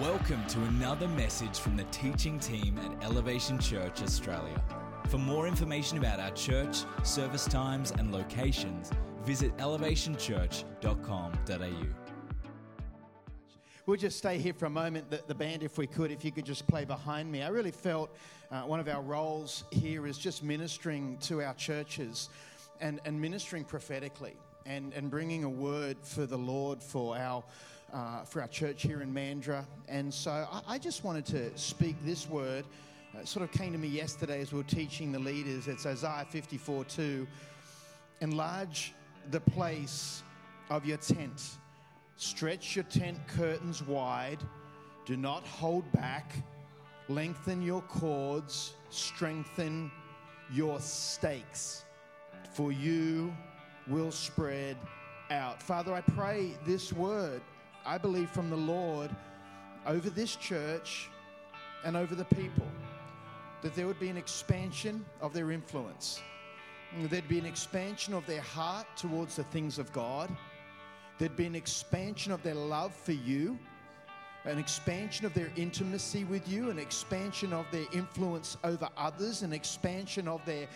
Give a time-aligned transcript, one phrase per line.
[0.00, 4.64] Welcome to another message from the teaching team at Elevation Church Australia.
[5.10, 8.90] For more information about our church, service times, and locations,
[9.24, 11.86] visit elevationchurch.com.au.
[13.84, 15.10] We'll just stay here for a moment.
[15.10, 17.42] The, the band, if we could, if you could just play behind me.
[17.42, 18.16] I really felt
[18.50, 22.30] uh, one of our roles here is just ministering to our churches
[22.80, 24.32] and, and ministering prophetically
[24.64, 27.44] and, and bringing a word for the Lord for our,
[27.92, 29.64] uh, for our church here in Mandurah.
[29.88, 32.64] And so I, I just wanted to speak this word.
[33.16, 35.68] Uh, sort of came to me yesterday as we were teaching the leaders.
[35.68, 37.26] It's Isaiah 54 2.
[38.20, 38.92] Enlarge
[39.30, 40.22] the place
[40.68, 41.58] of your tent.
[42.16, 44.38] Stretch your tent curtains wide.
[45.06, 46.32] Do not hold back.
[47.08, 48.74] Lengthen your cords.
[48.90, 49.90] Strengthen
[50.52, 51.84] your stakes.
[52.52, 53.34] For you
[53.86, 54.76] will spread
[55.30, 55.62] out.
[55.62, 57.40] Father, I pray this word,
[57.84, 59.10] I believe from the Lord,
[59.86, 61.08] over this church
[61.84, 62.66] and over the people,
[63.62, 66.20] that there would be an expansion of their influence.
[66.98, 70.30] There'd be an expansion of their heart towards the things of God.
[71.18, 73.58] There'd be an expansion of their love for you,
[74.44, 79.52] an expansion of their intimacy with you, an expansion of their influence over others, an
[79.52, 80.66] expansion of their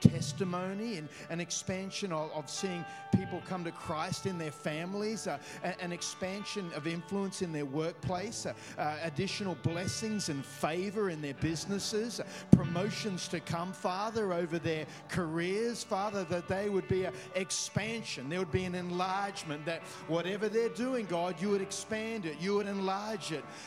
[0.00, 5.38] testimony and an expansion of, of seeing people come to Christ in their families, uh,
[5.80, 11.34] an expansion of influence in their workplace, uh, uh, additional blessings and favor in their
[11.34, 17.12] businesses, uh, promotions to come, Father, over their careers, Father, that they would be an
[17.34, 18.28] expansion.
[18.28, 22.54] There would be an enlargement that whatever they're doing, God, you would expand it, you
[22.54, 23.07] would enlarge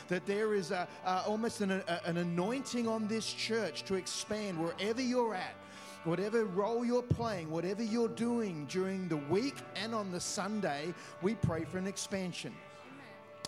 [0.07, 0.87] that there is a,
[1.25, 5.55] almost an, a, an anointing on this church to expand wherever you're at
[6.03, 11.35] whatever role you're playing, whatever you're doing during the week and on the Sunday, we
[11.35, 12.53] pray for an expansion.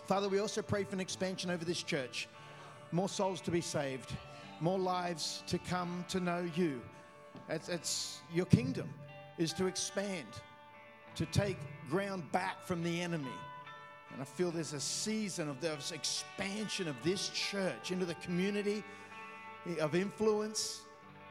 [0.05, 2.27] Father, we also pray for an expansion over this church.
[2.91, 4.13] More souls to be saved,
[4.59, 6.81] more lives to come to know you.
[7.49, 8.89] It's, it's your kingdom
[9.37, 10.27] is to expand,
[11.15, 11.57] to take
[11.89, 13.31] ground back from the enemy.
[14.13, 18.83] And I feel there's a season of this expansion of this church into the community
[19.79, 20.82] of influence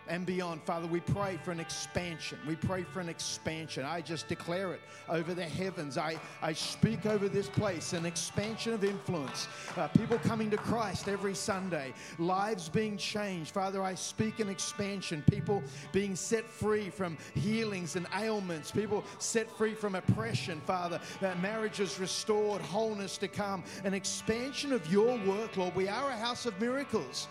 [0.09, 0.63] and beyond.
[0.63, 2.39] Father, we pray for an expansion.
[2.47, 3.85] We pray for an expansion.
[3.85, 5.99] I just declare it over the heavens.
[5.99, 9.49] I, I speak over this place an expansion of influence.
[9.77, 13.53] Uh, people coming to Christ every Sunday, lives being changed.
[13.53, 15.23] Father, I speak an expansion.
[15.31, 21.01] People being set free from healings and ailments, people set free from oppression, Father.
[21.21, 25.75] That marriages restored, wholeness to come, an expansion of your work, Lord.
[25.75, 27.29] We are a house of miracles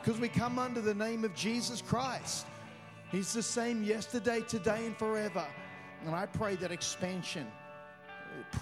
[0.00, 2.46] because we come under the name of Jesus Christ.
[3.10, 5.46] He's the same yesterday, today, and forever.
[6.06, 7.46] And I pray that expansion,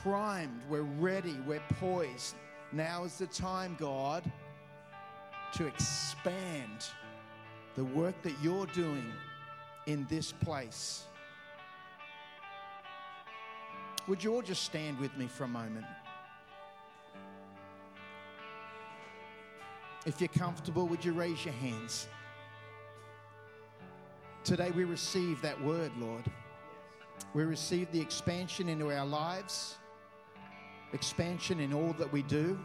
[0.02, 2.34] primed, we're ready, we're poised.
[2.72, 4.24] Now is the time, God,
[5.54, 6.86] to expand
[7.76, 9.04] the work that you're doing
[9.86, 11.04] in this place.
[14.08, 15.86] Would you all just stand with me for a moment?
[20.06, 22.06] If you're comfortable, would you raise your hands?
[24.44, 26.24] Today we receive that word, Lord.
[27.34, 29.76] We receive the expansion into our lives,
[30.92, 32.58] expansion in all that we do.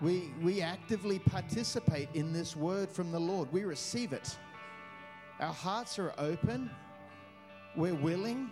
[0.00, 3.52] We, we actively participate in this word from the Lord.
[3.52, 4.36] We receive it.
[5.40, 6.70] Our hearts are open.
[7.74, 8.50] We're willing.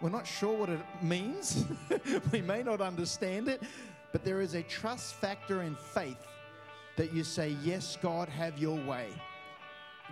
[0.00, 1.64] We're not sure what it means.
[2.32, 3.62] we may not understand it,
[4.12, 6.16] but there is a trust factor in faith
[6.96, 9.08] that you say, Yes, God, have your way.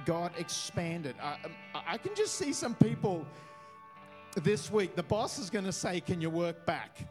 [0.04, 1.16] God, expand it.
[1.20, 3.26] Um, I, I can just see some people
[4.42, 4.96] this week.
[4.96, 7.08] The boss is going to say, Can you work back?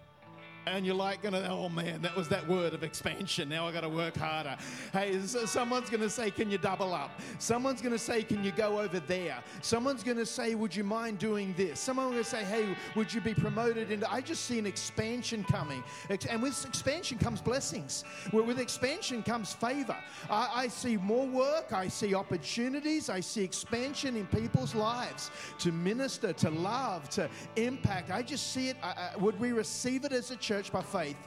[0.66, 3.50] And you're like gonna oh man that was that word of expansion.
[3.50, 4.56] Now i got to work harder.
[4.91, 7.19] Hey someone's gonna say can you double up?
[7.40, 9.38] Someone's gonna say can you go over there?
[9.62, 11.79] Someone's gonna say would you mind doing this?
[11.79, 15.84] Someone's gonna say hey would you be promoted into i just see an expansion coming.
[16.29, 18.03] And with expansion comes blessings.
[18.31, 19.98] With expansion comes favor.
[20.30, 21.74] I, I see more work.
[21.74, 23.09] I see opportunities.
[23.09, 28.12] I see expansion in people's lives to minister to love to impact.
[28.12, 30.83] I just see it I, I, would we receive it as a church church by
[30.83, 31.17] faith.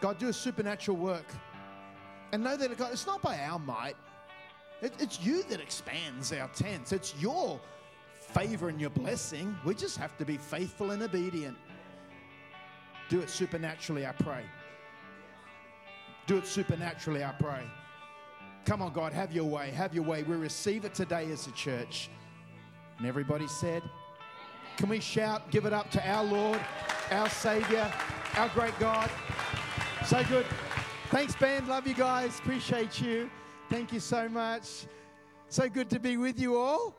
[0.00, 1.26] God, do a supernatural work.
[2.32, 3.96] And know that God, it's not by our might,
[4.80, 6.92] it, it's you that expands our tents.
[6.92, 7.60] It's your
[8.18, 9.54] favor and your blessing.
[9.66, 11.58] We just have to be faithful and obedient.
[13.10, 14.44] Do it supernaturally, I pray.
[16.26, 17.64] Do it supernaturally, I pray.
[18.64, 19.70] Come on, God, have your way.
[19.72, 20.22] Have your way.
[20.22, 22.08] We receive it today as a church.
[22.96, 23.82] And everybody said,
[24.76, 26.60] Can we shout, give it up to our Lord?
[27.10, 27.90] our Savior,
[28.36, 29.10] our great God.
[30.04, 30.46] So good.
[31.10, 31.68] Thanks, band.
[31.68, 32.38] Love you guys.
[32.38, 33.30] Appreciate you.
[33.70, 34.86] Thank you so much.
[35.48, 36.94] So good to be with you all.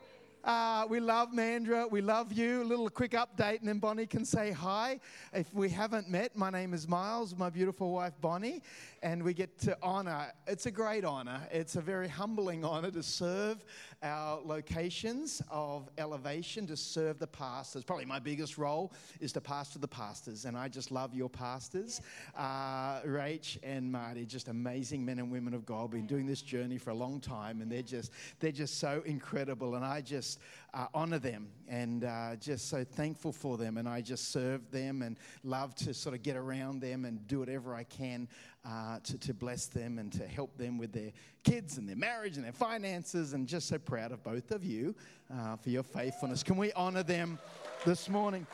[0.48, 1.90] Uh, we love Mandurah.
[1.90, 2.62] We love you.
[2.62, 4.98] A little quick update, and then Bonnie can say hi.
[5.34, 8.62] If we haven't met, my name is Miles, my beautiful wife Bonnie,
[9.02, 10.32] and we get to honor.
[10.46, 11.46] It's a great honor.
[11.52, 13.62] It's a very humbling honor to serve
[14.02, 17.84] our locations of elevation, to serve the pastors.
[17.84, 22.00] Probably my biggest role is to pastor the pastors, and I just love your pastors,
[22.38, 24.24] uh, Rach and Marty.
[24.24, 25.90] Just amazing men and women of God.
[25.90, 29.74] Been doing this journey for a long time, and they're just they're just so incredible,
[29.74, 30.37] and I just
[30.74, 33.78] uh, honor them and uh, just so thankful for them.
[33.78, 37.38] And I just serve them and love to sort of get around them and do
[37.40, 38.28] whatever I can
[38.66, 41.12] uh, to, to bless them and to help them with their
[41.44, 43.32] kids and their marriage and their finances.
[43.32, 44.94] And just so proud of both of you
[45.32, 46.42] uh, for your faithfulness.
[46.42, 47.38] Can we honor them
[47.84, 48.46] this morning?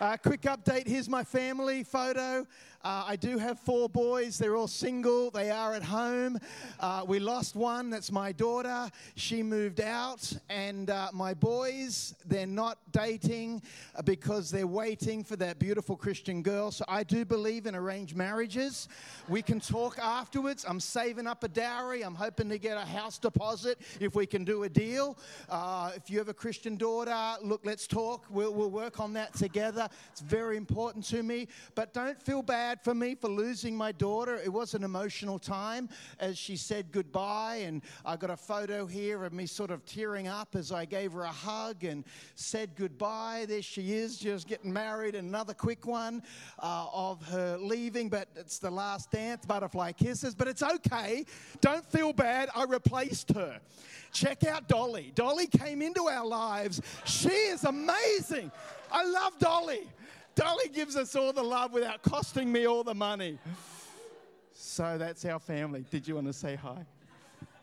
[0.00, 2.46] Uh, quick update here's my family photo.
[2.82, 4.38] Uh, I do have four boys.
[4.38, 5.30] They're all single.
[5.30, 6.38] They are at home.
[6.78, 7.90] Uh, we lost one.
[7.90, 8.90] That's my daughter.
[9.16, 10.32] She moved out.
[10.48, 13.62] And uh, my boys, they're not dating
[14.04, 16.70] because they're waiting for that beautiful Christian girl.
[16.70, 18.88] So I do believe in arranged marriages.
[19.28, 20.64] We can talk afterwards.
[20.66, 22.00] I'm saving up a dowry.
[22.00, 25.18] I'm hoping to get a house deposit if we can do a deal.
[25.50, 28.24] Uh, if you have a Christian daughter, look, let's talk.
[28.30, 29.86] We'll, we'll work on that together.
[30.12, 31.46] It's very important to me.
[31.74, 34.36] But don't feel bad bad for me for losing my daughter.
[34.36, 35.88] It was an emotional time
[36.20, 37.62] as she said goodbye.
[37.64, 41.10] And I got a photo here of me sort of tearing up as I gave
[41.14, 42.04] her a hug and
[42.36, 43.46] said goodbye.
[43.48, 45.16] There she is, just getting married.
[45.16, 46.22] Another quick one
[46.60, 50.36] uh, of her leaving, but it's the last dance, butterfly kisses.
[50.36, 51.24] But it's okay.
[51.60, 52.50] Don't feel bad.
[52.54, 53.58] I replaced her.
[54.12, 55.10] Check out Dolly.
[55.16, 56.80] Dolly came into our lives.
[57.04, 58.52] She is amazing.
[58.92, 59.88] I love Dolly.
[60.40, 63.38] Dolly gives us all the love without costing me all the money.
[64.54, 65.84] So that's our family.
[65.90, 66.86] Did you want to say hi?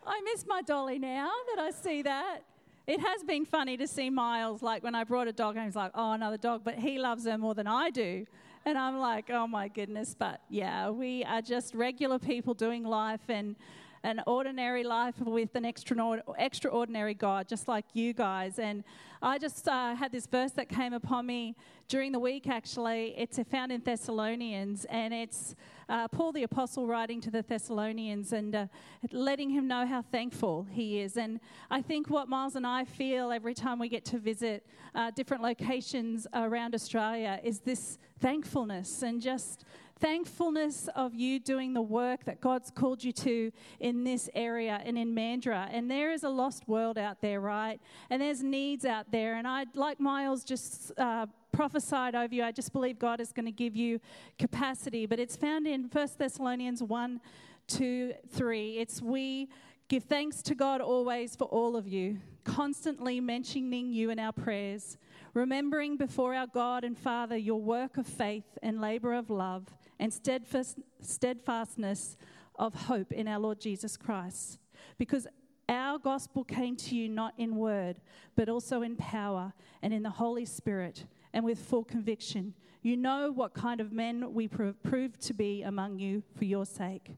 [0.06, 2.42] I miss my Dolly now that I see that.
[2.86, 5.74] It has been funny to see Miles, like when I brought a dog and he's
[5.74, 8.24] like, oh, another dog, but he loves her more than I do.
[8.64, 10.14] And I'm like, oh my goodness.
[10.16, 13.56] But yeah, we are just regular people doing life and
[14.02, 18.58] an ordinary life with an extraordinary God, just like you guys.
[18.58, 18.84] And
[19.20, 21.56] I just uh, had this verse that came upon me
[21.88, 23.14] during the week, actually.
[23.16, 25.56] It's found in Thessalonians, and it's
[25.88, 28.66] uh, Paul the Apostle writing to the Thessalonians and uh,
[29.10, 31.16] letting him know how thankful he is.
[31.16, 31.40] And
[31.70, 35.42] I think what Miles and I feel every time we get to visit uh, different
[35.42, 39.64] locations around Australia is this thankfulness and just
[40.00, 44.96] thankfulness of you doing the work that God's called you to in this area and
[44.96, 45.68] in Mandurah.
[45.70, 47.80] And there is a lost world out there, right?
[48.10, 49.36] And there's needs out there.
[49.36, 53.46] And I, like Miles just uh, prophesied over you, I just believe God is going
[53.46, 54.00] to give you
[54.38, 55.06] capacity.
[55.06, 57.20] But it's found in 1 Thessalonians 1,
[57.68, 58.78] 2, 3.
[58.78, 59.48] It's we
[59.88, 64.96] give thanks to God always for all of you, constantly mentioning you in our prayers
[65.34, 69.66] remembering before our God and Father your work of faith and labor of love
[69.98, 72.16] and steadfast, steadfastness
[72.56, 74.58] of hope in our Lord Jesus Christ.
[74.96, 75.26] Because
[75.68, 78.00] our gospel came to you not in word,
[78.36, 79.52] but also in power
[79.82, 82.54] and in the Holy Spirit and with full conviction.
[82.82, 87.16] You know what kind of men we proved to be among you for your sake.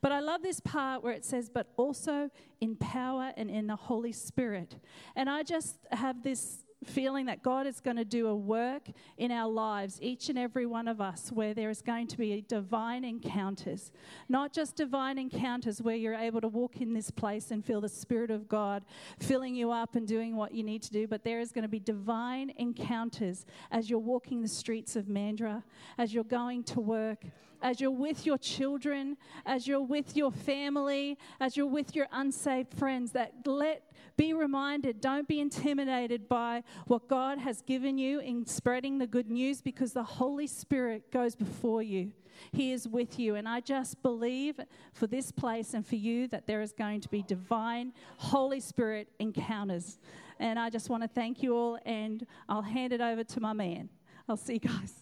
[0.00, 2.28] But I love this part where it says, but also
[2.60, 4.76] in power and in the Holy Spirit.
[5.14, 9.30] And I just have this feeling that God is going to do a work in
[9.30, 13.04] our lives, each and every one of us, where there is going to be divine
[13.04, 13.92] encounters.
[14.28, 17.88] Not just divine encounters where you're able to walk in this place and feel the
[17.88, 18.84] Spirit of God
[19.18, 21.68] filling you up and doing what you need to do, but there is going to
[21.68, 25.62] be divine encounters as you're walking the streets of Mandurah,
[25.98, 27.24] as you're going to work
[27.62, 29.16] as you're with your children,
[29.46, 33.82] as you're with your family, as you're with your unsaved friends, that let
[34.16, 39.30] be reminded, don't be intimidated by what God has given you in spreading the good
[39.30, 42.12] news because the Holy Spirit goes before you.
[42.50, 43.36] He is with you.
[43.36, 44.58] And I just believe
[44.92, 49.08] for this place and for you that there is going to be divine Holy Spirit
[49.18, 49.98] encounters.
[50.38, 53.52] And I just want to thank you all, and I'll hand it over to my
[53.52, 53.88] man.
[54.28, 54.94] I'll see you guys.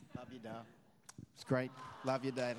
[1.41, 1.71] It's great.
[2.05, 2.57] Love you, Dale.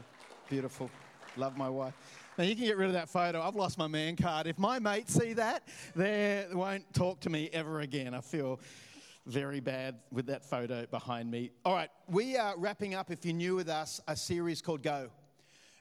[0.50, 0.90] Beautiful.
[1.38, 1.94] Love my wife.
[2.36, 3.40] Now you can get rid of that photo.
[3.40, 4.48] I've lost my man card.
[4.48, 8.16] If my mates see that, they won't talk to me ever again.
[8.16, 8.60] I feel
[9.28, 11.52] very bad with that photo behind me.
[11.64, 15.12] All right, we are wrapping up, if you're new with us, a series called Go.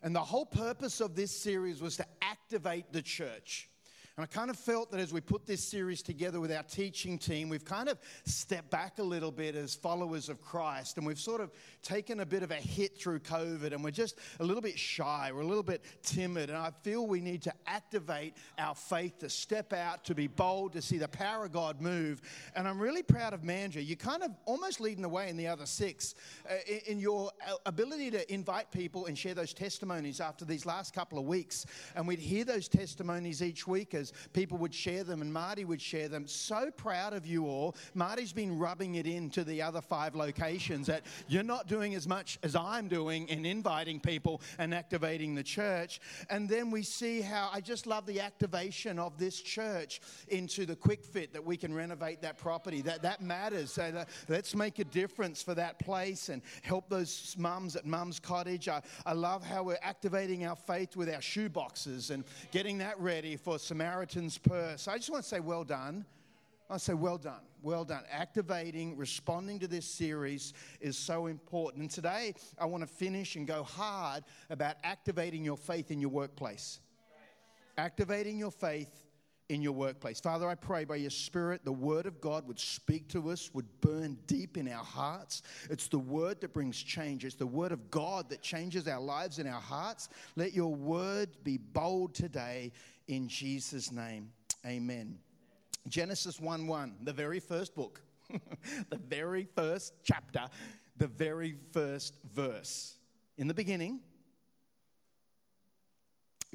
[0.02, 3.70] And the whole purpose of this series was to activate the church.
[4.20, 7.16] And I kind of felt that as we put this series together with our teaching
[7.16, 10.98] team, we've kind of stepped back a little bit as followers of Christ.
[10.98, 11.50] And we've sort of
[11.82, 15.30] taken a bit of a hit through COVID and we're just a little bit shy.
[15.32, 16.50] We're a little bit timid.
[16.50, 20.74] And I feel we need to activate our faith, to step out, to be bold,
[20.74, 22.20] to see the power of God move.
[22.54, 23.86] And I'm really proud of Mandurah.
[23.86, 26.14] You're kind of almost leading the way in the other six
[26.46, 27.30] uh, in your
[27.64, 31.64] ability to invite people and share those testimonies after these last couple of weeks.
[31.96, 35.80] And we'd hear those testimonies each week as people would share them and Marty would
[35.80, 36.26] share them.
[36.26, 37.76] So proud of you all.
[37.94, 42.38] Marty's been rubbing it into the other five locations that you're not doing as much
[42.42, 46.00] as I'm doing in inviting people and activating the church.
[46.28, 50.76] And then we see how I just love the activation of this church into the
[50.76, 52.82] quick fit that we can renovate that property.
[52.82, 53.72] That, that matters.
[53.72, 58.20] So that, let's make a difference for that place and help those mums at Mum's
[58.20, 58.68] Cottage.
[58.68, 62.98] I, I love how we're activating our faith with our shoe boxes and getting that
[63.00, 64.88] ready for Samaritan Samaritan's Purse.
[64.88, 66.06] I just want to say, well done.
[66.70, 68.02] I say, well done, well done.
[68.10, 71.82] Activating, responding to this series is so important.
[71.82, 76.08] And today, I want to finish and go hard about activating your faith in your
[76.08, 76.80] workplace.
[77.76, 79.04] Activating your faith
[79.50, 80.20] in your workplace.
[80.20, 83.66] Father, I pray by your Spirit, the Word of God would speak to us, would
[83.80, 85.42] burn deep in our hearts.
[85.68, 89.40] It's the Word that brings change, it's the Word of God that changes our lives
[89.40, 90.08] and our hearts.
[90.36, 92.72] Let your Word be bold today
[93.10, 94.30] in Jesus' name.
[94.64, 95.18] Amen.
[95.88, 98.00] Genesis 1 1, the very first book,
[98.30, 100.44] the very first chapter,
[100.96, 102.98] the very first verse.
[103.36, 104.00] In the beginning,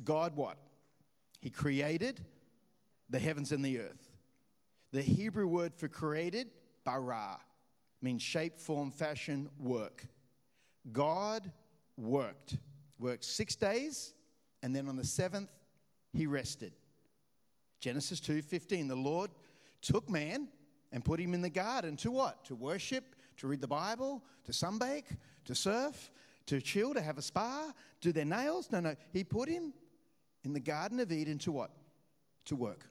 [0.03, 0.57] God what?
[1.41, 2.23] He created
[3.09, 4.09] the heavens and the earth.
[4.93, 6.51] The Hebrew word for created,
[6.85, 7.37] bara,
[8.01, 10.05] means shape, form, fashion, work.
[10.93, 11.51] God
[11.97, 12.57] worked.
[12.97, 14.13] Worked six days,
[14.63, 15.49] and then on the seventh,
[16.15, 16.73] he rested.
[17.79, 19.31] Genesis 2:15 The Lord
[19.81, 20.47] took man
[20.91, 22.45] and put him in the garden to what?
[22.45, 26.09] To worship, to read the Bible, to sunbake, to surf,
[26.47, 28.71] to chill, to have a spa, do their nails.
[28.71, 28.95] No, no.
[29.11, 29.73] He put him
[30.43, 31.71] in the Garden of Eden to what?
[32.45, 32.85] To work.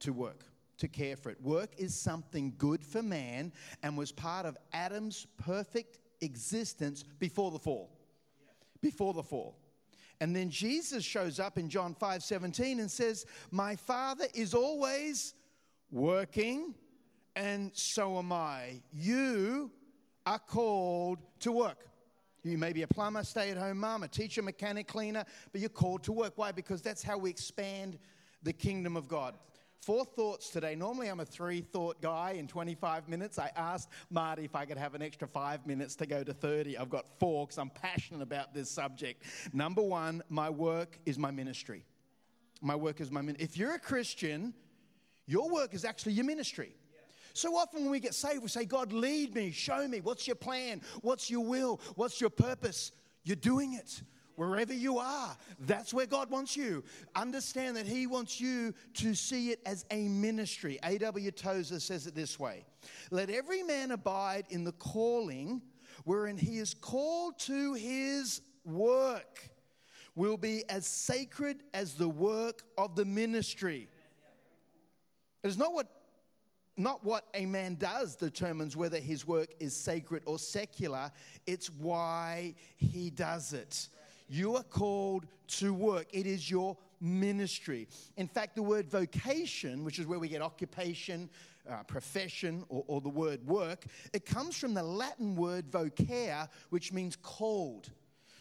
[0.00, 0.44] To work.
[0.78, 1.40] To care for it.
[1.40, 7.58] Work is something good for man and was part of Adam's perfect existence before the
[7.58, 7.90] fall.
[8.80, 9.56] Before the fall.
[10.20, 15.34] And then Jesus shows up in John 5 17 and says, My Father is always
[15.90, 16.74] working,
[17.36, 18.82] and so am I.
[18.92, 19.70] You
[20.26, 21.88] are called to work.
[22.42, 25.70] You may be a plumber, stay at home mom, a teacher, mechanic, cleaner, but you're
[25.70, 26.34] called to work.
[26.36, 26.52] Why?
[26.52, 27.98] Because that's how we expand
[28.42, 29.34] the kingdom of God.
[29.84, 30.74] Four thoughts today.
[30.74, 33.38] Normally, I'm a three thought guy in 25 minutes.
[33.38, 36.78] I asked Marty if I could have an extra five minutes to go to 30.
[36.78, 39.24] I've got four because I'm passionate about this subject.
[39.52, 41.84] Number one, my work is my ministry.
[42.62, 43.44] My work is my ministry.
[43.44, 44.54] If you're a Christian,
[45.26, 46.74] your work is actually your ministry.
[47.34, 50.00] So often when we get saved, we say, God, lead me, show me.
[50.00, 50.80] What's your plan?
[51.02, 51.78] What's your will?
[51.94, 52.92] What's your purpose?
[53.22, 54.00] You're doing it
[54.36, 55.36] wherever you are.
[55.60, 56.84] That's where God wants you.
[57.14, 60.78] Understand that He wants you to see it as a ministry.
[60.82, 61.30] A.W.
[61.30, 62.64] Tozer says it this way
[63.10, 65.62] Let every man abide in the calling
[66.04, 69.50] wherein he is called to his work,
[70.14, 73.88] will be as sacred as the work of the ministry.
[75.42, 75.88] It is not what
[76.76, 81.12] not what a man does determines whether his work is sacred or secular,
[81.46, 83.88] it's why he does it.
[84.34, 87.86] You are called to work, it is your ministry.
[88.16, 91.30] In fact, the word vocation, which is where we get occupation,
[91.70, 96.92] uh, profession, or, or the word work, it comes from the Latin word vocare, which
[96.92, 97.90] means called.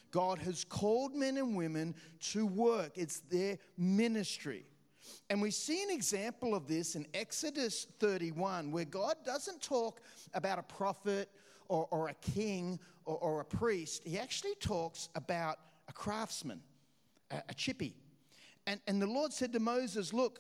[0.10, 1.94] God has called men and women
[2.32, 4.66] to work, it's their ministry.
[5.30, 10.02] And we see an example of this in Exodus 31, where God doesn't talk
[10.34, 11.30] about a prophet
[11.68, 14.02] or, or a king or, or a priest.
[14.06, 16.62] He actually talks about a craftsman,
[17.32, 17.96] a, a chippy.
[18.66, 20.40] And, and the Lord said to Moses, Look,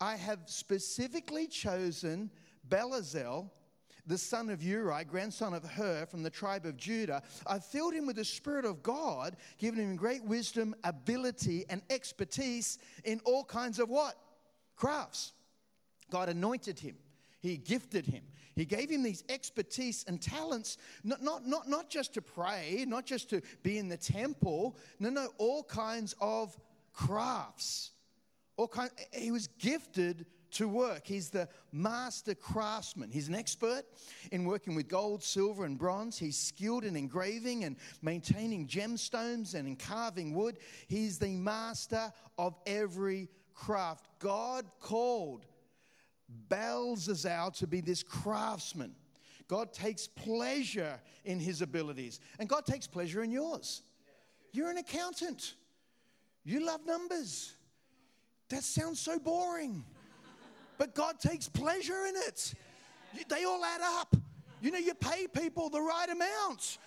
[0.00, 2.30] I have specifically chosen
[2.68, 3.50] Bezalel,
[4.06, 7.22] the son of Uri, grandson of Hur from the tribe of Judah.
[7.46, 12.78] I've filled him with the Spirit of God, given him great wisdom, ability, and expertise
[13.04, 14.16] in all kinds of what?
[14.76, 15.32] Crafts.
[16.10, 16.96] God anointed him,
[17.44, 18.22] He gifted him.
[18.56, 23.04] He gave him these expertise and talents, not, not, not, not just to pray, not
[23.04, 26.58] just to be in the temple, no, no, all kinds of
[26.94, 27.90] crafts.
[28.56, 31.06] All kind, he was gifted to work.
[31.06, 33.10] He's the master craftsman.
[33.10, 33.82] He's an expert
[34.32, 36.16] in working with gold, silver, and bronze.
[36.16, 40.56] He's skilled in engraving and maintaining gemstones and in carving wood.
[40.88, 44.06] He's the master of every craft.
[44.18, 45.44] God called
[46.48, 48.94] Belshazzar to be this craftsman.
[49.48, 53.82] God takes pleasure in his abilities, and God takes pleasure in yours.
[54.52, 55.54] You're an accountant,
[56.44, 57.52] you love numbers.
[58.50, 59.84] That sounds so boring,
[60.78, 62.54] but God takes pleasure in it.
[63.28, 64.16] They all add up.
[64.60, 66.78] You know, you pay people the right amount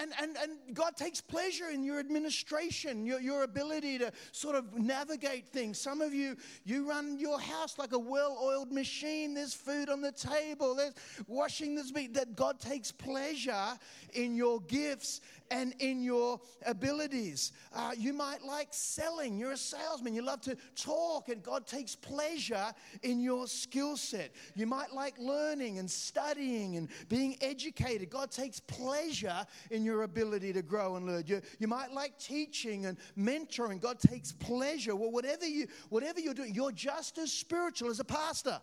[0.00, 4.74] and, and, and God takes pleasure in your administration, your, your ability to sort of
[4.74, 5.80] navigate things.
[5.80, 9.34] Some of you, you run your house like a well oiled machine.
[9.34, 10.94] There's food on the table, there's
[11.26, 12.14] washing this meat.
[12.14, 13.78] That God takes pleasure
[14.12, 17.52] in your gifts and in your abilities.
[17.72, 21.94] Uh, you might like selling, you're a salesman, you love to talk, and God takes
[21.94, 24.32] pleasure in your skill set.
[24.54, 28.10] You might like learning and studying and being educated.
[28.10, 31.24] God takes pleasure in your ability to grow and learn.
[31.26, 33.80] You, you might like teaching and mentoring.
[33.80, 34.96] God takes pleasure.
[34.96, 38.60] Well, whatever, you, whatever you're doing, you're just as spiritual as a pastor.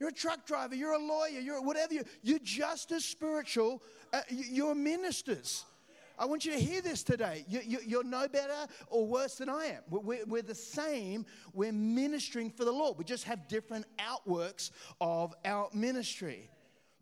[0.00, 1.94] You're a truck driver, you're a lawyer, you're whatever.
[1.94, 3.82] You're, you're just as spiritual.
[4.12, 5.64] Uh, you're ministers.
[6.16, 7.44] I want you to hear this today.
[7.48, 9.82] You, are no better or worse than I am.
[9.90, 11.26] We're, we're, the same.
[11.52, 12.96] We're ministering for the Lord.
[12.98, 16.48] We just have different outworks of our ministry.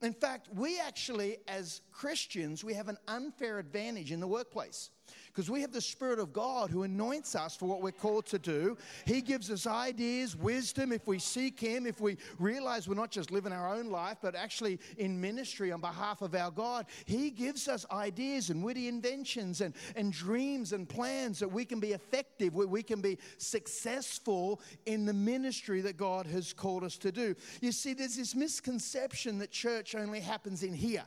[0.03, 4.91] In fact, we actually, as Christians, we have an unfair advantage in the workplace
[5.33, 8.39] because we have the Spirit of God who anoints us for what we're called to
[8.39, 8.77] do.
[9.07, 13.31] He gives us ideas, wisdom if we seek Him, if we realize we're not just
[13.31, 16.87] living our own life, but actually in ministry on behalf of our God.
[17.07, 21.81] He gives us ideas and witty inventions and, and dreams and plans that we can
[21.81, 26.99] be effective, where we can be successful in the ministry that God has called us
[26.99, 27.35] to do.
[27.63, 31.05] You see, there's this misconception that church only happens in here.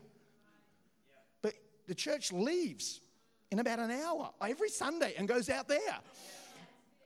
[1.43, 1.53] But
[1.87, 3.01] the church leaves
[3.55, 5.79] in about an hour every Sunday and goes out there.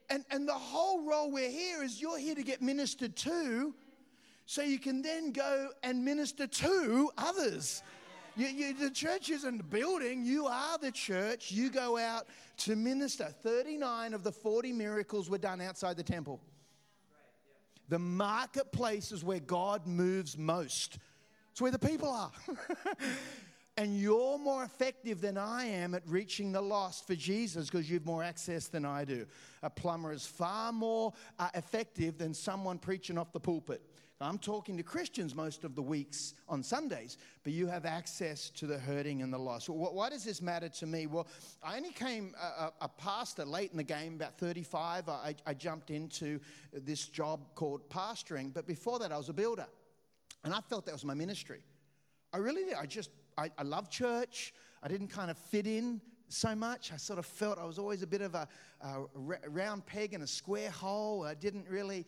[0.10, 3.76] And, and the whole role we're here is you're here to get ministered to
[4.48, 7.84] so you can then go and minister to others.
[8.36, 11.52] You, you, the church isn't a building, you are the church.
[11.52, 12.26] You go out
[12.58, 13.26] to minister.
[13.26, 16.42] 39 of the 40 miracles were done outside the temple.
[17.90, 20.98] The marketplace is where God moves most.
[21.52, 22.32] It's where the people are.
[23.80, 28.06] And you're more effective than I am at reaching the lost for Jesus because you've
[28.06, 29.26] more access than I do.
[29.64, 33.82] A plumber is far more uh, effective than someone preaching off the pulpit.
[34.20, 37.16] I'm talking to Christians most of the weeks on Sundays,
[37.46, 39.70] but you have access to the hurting and the lost.
[39.70, 41.08] Well, why does this matter to me?
[41.08, 41.26] Well,
[41.64, 45.08] I only came a, a, a pastor late in the game, about 35.
[45.08, 46.42] I, I jumped into
[46.74, 49.68] this job called pastoring, but before that, I was a builder.
[50.44, 51.62] And I felt that was my ministry.
[52.34, 52.74] I really did.
[52.74, 54.54] I just I, I love church.
[54.82, 56.92] I didn't kind of fit in so much.
[56.94, 58.48] I sort of felt I was always a bit of a,
[58.82, 59.06] a
[59.50, 61.24] round peg in a square hole.
[61.24, 62.06] I didn't really,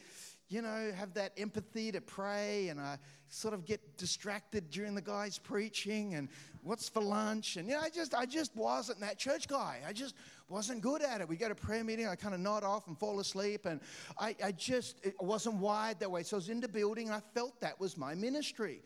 [0.48, 2.98] you know, have that empathy to pray, and I
[3.30, 6.30] sort of get distracted during the guys preaching and
[6.64, 9.80] what's for lunch, and you know, I just, I just wasn't that church guy.
[9.88, 10.14] I just
[10.50, 11.28] wasn't good at it.
[11.28, 13.80] We go to prayer meeting, I kind of nod off and fall asleep, and
[14.20, 16.24] I, I just wasn't wired that way.
[16.24, 18.82] So I was in the building, I felt that was my ministry.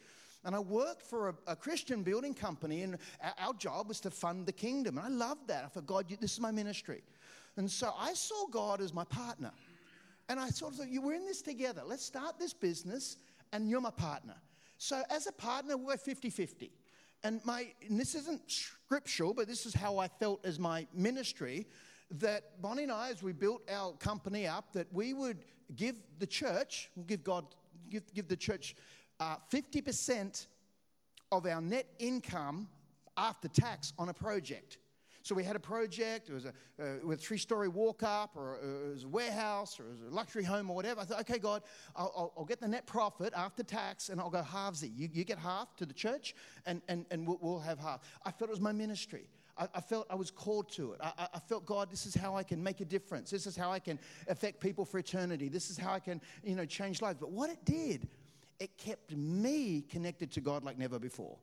[0.45, 2.97] And I worked for a, a Christian building company, and
[3.39, 4.97] our, job was to fund the kingdom.
[4.97, 5.65] And I loved that.
[5.65, 7.01] I thought, God, you, this is my ministry.
[7.57, 9.51] And so I saw God as my partner.
[10.29, 11.81] And I sort of thought, we're in this together.
[11.85, 13.17] Let's start this business,
[13.53, 14.35] and you're my partner.
[14.77, 16.71] So as a partner, we're 50 50.
[17.23, 21.65] And, my, and this isn't scriptural, but this is how I felt as my ministry
[22.11, 25.39] that Bonnie and I, as we built our company up, that we would
[25.75, 27.45] give the church, give God,
[27.89, 28.75] give, give the church
[29.19, 30.47] uh, 50%
[31.31, 32.67] of our net income
[33.17, 34.77] after tax on a project.
[35.25, 38.59] So we had a project, it was a, uh, a three story walk up, or
[38.61, 41.01] uh, it was a warehouse, or it was a luxury home, or whatever.
[41.01, 41.63] I thought, okay, God,
[41.95, 44.91] I'll, I'll, get the net profit after tax and I'll go halvesy.
[44.95, 46.35] You, you get half to the church,
[46.67, 48.01] and, and, and we'll, we'll have half.
[48.23, 49.27] I felt it was my ministry.
[49.57, 50.99] I, felt I was called to it.
[51.01, 53.31] I, I, felt, God, this is how I can make a difference.
[53.31, 53.97] This is how I can
[54.27, 55.47] affect people for eternity.
[55.47, 57.19] This is how I can, you know, change lives.
[57.19, 58.09] But what it did
[58.59, 61.37] it kept me connected to God like never before.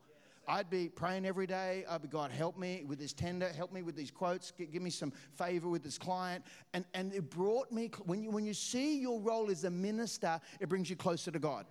[0.48, 1.84] I'd be praying every day.
[1.88, 4.90] I'd be, God, help me with this tender, help me with these quotes, give me
[4.90, 6.44] some favor with this client.
[6.74, 10.40] And, and it brought me, when you, when you see your role as a minister,
[10.58, 11.66] it brings you closer to God.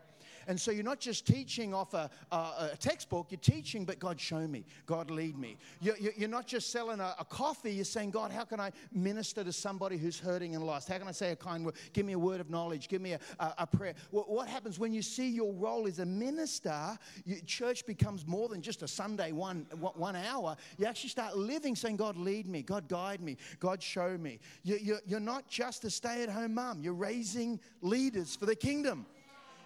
[0.47, 2.35] And so you're not just teaching off a, a,
[2.73, 4.65] a textbook, you're teaching, but God, show me.
[4.85, 5.57] God, lead me.
[5.81, 9.43] You're, you're not just selling a, a, coffee, you're saying, God, how can I minister
[9.43, 10.89] to somebody who's hurting and lost?
[10.89, 11.75] How can I say a kind word?
[11.93, 12.87] Give me a word of knowledge.
[12.87, 13.93] Give me a, a prayer.
[14.11, 16.97] What, what, happens when you see your role as a minister?
[17.25, 20.57] You, church becomes more than just a Sunday one, one hour.
[20.77, 22.61] You actually start living, saying, God, lead me.
[22.61, 23.37] God, guide me.
[23.59, 24.39] God, show me.
[24.63, 28.55] You, you're, you're not just a stay at home mom, you're raising leaders for the
[28.55, 29.05] kingdom.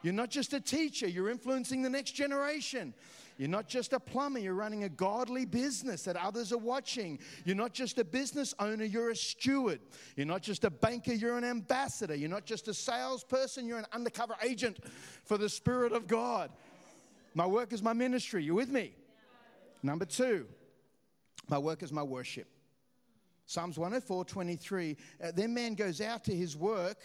[0.05, 2.93] You're not just a teacher, you're influencing the next generation.
[3.39, 7.17] You're not just a plumber, you're running a godly business that others are watching.
[7.43, 9.79] You're not just a business owner, you're a steward.
[10.15, 12.13] You're not just a banker, you're an ambassador.
[12.13, 14.77] You're not just a salesperson, you're an undercover agent
[15.23, 16.51] for the Spirit of God.
[17.33, 18.43] My work is my ministry.
[18.43, 18.93] You with me?
[19.81, 20.45] Number two,
[21.49, 22.45] my work is my worship.
[23.47, 24.97] Psalms 104 23.
[25.23, 26.99] Uh, then man goes out to his work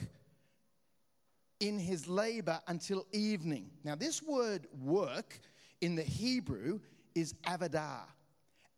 [1.61, 3.71] in his labor until evening.
[3.85, 5.39] Now, this word work
[5.81, 6.81] in the Hebrew
[7.15, 8.01] is avodah.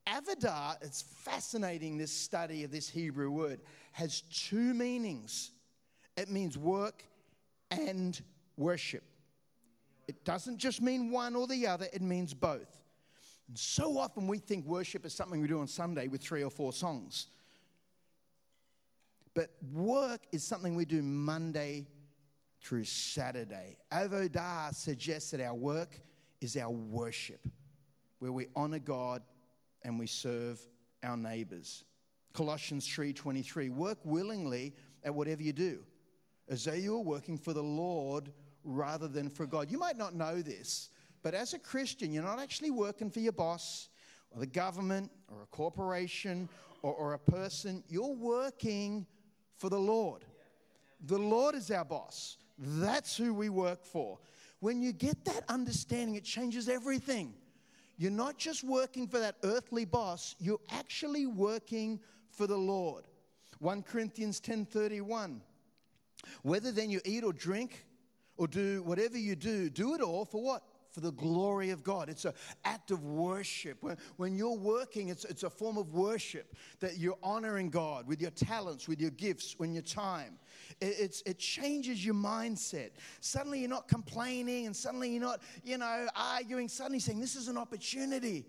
[0.06, 3.60] Avodah, it's fascinating, this study of this Hebrew word,
[3.92, 5.52] has two meanings.
[6.16, 7.04] It means work
[7.70, 8.20] and
[8.56, 9.04] worship.
[10.08, 12.80] It doesn't just mean one or the other, it means both.
[13.48, 16.50] And so often we think worship is something we do on Sunday with three or
[16.50, 17.28] four songs.
[19.34, 21.86] But work is something we do Monday
[22.62, 23.77] through Saturday.
[23.92, 26.01] Avodah suggests that our work
[26.40, 27.46] is our worship,
[28.20, 29.22] where we honor God
[29.83, 30.61] and we serve
[31.03, 31.85] our neighbors.
[32.33, 35.85] Colossians 3:23 Work willingly at whatever you do,
[36.48, 38.33] as though you are working for the Lord
[38.64, 39.70] rather than for God.
[39.70, 40.90] You might not know this,
[41.22, 43.88] but as a Christian, you're not actually working for your boss
[44.31, 46.48] or the government or a corporation
[46.83, 47.83] or, or a person.
[47.88, 49.07] You're working
[49.57, 50.25] for the Lord.
[51.05, 52.38] The Lord is our boss.
[52.58, 54.18] That's who we work for.
[54.60, 57.34] When you get that understanding, it changes everything.
[57.98, 63.04] You're not just working for that earthly boss, you're actually working for the Lord.
[63.58, 65.40] 1 Corinthians 10:31
[66.42, 67.86] Whether then you eat or drink
[68.36, 70.62] or do whatever you do, do it all for what?
[70.92, 72.08] for the glory of God.
[72.08, 72.34] It's an
[72.64, 73.82] act of worship.
[73.82, 78.20] When, when you're working, it's, it's a form of worship that you're honoring God with
[78.20, 80.38] your talents, with your gifts, with your time.
[80.80, 82.90] It, it changes your mindset.
[83.20, 86.68] Suddenly you're not complaining and suddenly you're not, you know, arguing.
[86.68, 88.46] Suddenly saying, This is an opportunity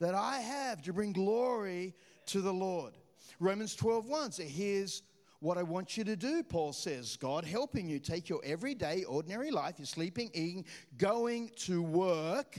[0.00, 1.94] that I have to bring glory
[2.26, 2.94] to the Lord.
[3.40, 5.02] Romans 12 1 says, Here's
[5.40, 7.16] what I want you to do, Paul says.
[7.16, 10.64] God helping you take your everyday, ordinary life, you're sleeping, eating,
[10.96, 12.58] going to work,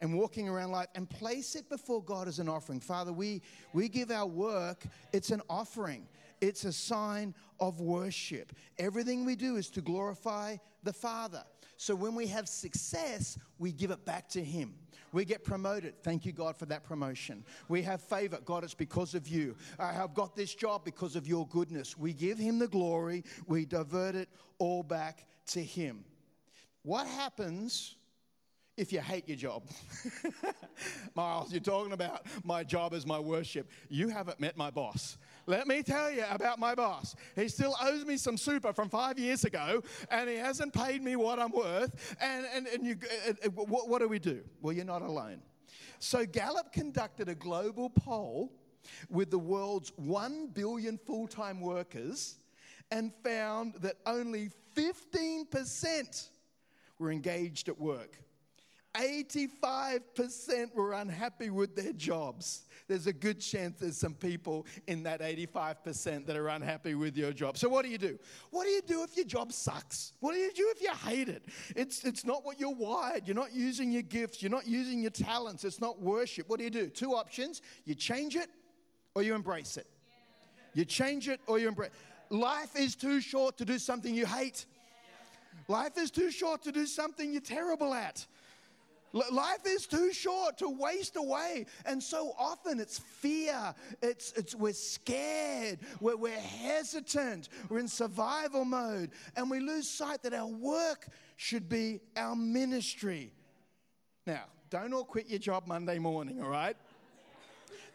[0.00, 2.80] and walking around life and place it before God as an offering.
[2.80, 6.06] Father, we, we give our work, it's an offering,
[6.40, 8.52] it's a sign of worship.
[8.78, 11.44] Everything we do is to glorify the Father.
[11.76, 14.74] So when we have success, we give it back to Him.
[15.12, 16.02] We get promoted.
[16.02, 17.44] Thank you, God, for that promotion.
[17.68, 18.38] We have favor.
[18.44, 19.56] God, it's because of you.
[19.78, 21.96] I have got this job because of your goodness.
[21.98, 26.04] We give Him the glory, we divert it all back to Him.
[26.82, 27.96] What happens
[28.76, 29.64] if you hate your job?
[31.14, 33.68] Miles, you're talking about my job as my worship.
[33.88, 35.18] You haven't met my boss.
[35.50, 37.16] Let me tell you about my boss.
[37.34, 41.16] He still owes me some super from five years ago, and he hasn't paid me
[41.16, 42.16] what I'm worth.
[42.20, 42.96] And, and, and you,
[43.28, 44.42] uh, uh, what, what do we do?
[44.62, 45.42] Well, you're not alone.
[45.98, 48.52] So Gallup conducted a global poll
[49.08, 52.38] with the world's 1 billion full time workers
[52.92, 56.28] and found that only 15%
[57.00, 58.22] were engaged at work.
[58.94, 62.62] 85% were unhappy with their jobs.
[62.88, 67.32] There's a good chance there's some people in that 85% that are unhappy with your
[67.32, 67.56] job.
[67.56, 68.18] So, what do you do?
[68.50, 70.12] What do you do if your job sucks?
[70.18, 71.44] What do you do if you hate it?
[71.76, 73.28] It's, it's not what you're wired.
[73.28, 74.42] You're not using your gifts.
[74.42, 75.64] You're not using your talents.
[75.64, 76.48] It's not worship.
[76.48, 76.88] What do you do?
[76.88, 78.48] Two options you change it
[79.14, 79.86] or you embrace it.
[80.74, 82.34] You change it or you embrace it.
[82.34, 84.66] Life is too short to do something you hate.
[85.68, 88.26] Life is too short to do something you're terrible at.
[89.12, 91.66] Life is too short to waste away.
[91.84, 93.74] And so often it's fear.
[94.02, 95.80] It's, it's, we're scared.
[96.00, 97.48] We're, we're hesitant.
[97.68, 99.10] We're in survival mode.
[99.36, 103.32] And we lose sight that our work should be our ministry.
[104.26, 106.76] Now, don't all quit your job Monday morning, all right?